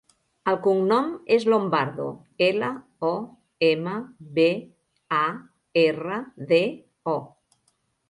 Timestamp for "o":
3.11-3.13, 7.19-7.19